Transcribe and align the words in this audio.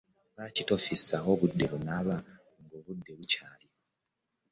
Lwaki 0.35 0.61
tofisaawo 0.69 1.31
budde 1.39 1.65
bunaaba 1.71 2.15
nga 2.63 2.73
obudde 2.79 3.11
bukyali? 3.19 3.67